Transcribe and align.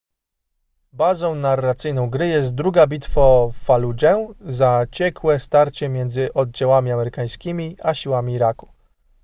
bazą 0.93 1.35
narracyjną 1.35 2.09
gry 2.09 2.27
jest 2.27 2.55
druga 2.55 2.87
bitwa 2.87 3.21
o 3.21 3.49
faludżę 3.53 4.27
zaciekłe 4.41 5.39
starcie 5.39 5.89
między 5.89 6.33
oddziałami 6.33 6.91
amerykańskimi 6.91 7.75
a 7.83 7.93
siłami 7.93 8.33
iraku 8.33 8.69